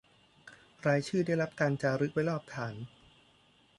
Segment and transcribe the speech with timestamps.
[0.85, 2.75] รายชื่อได้รับการจารึกไว้รอบฐาน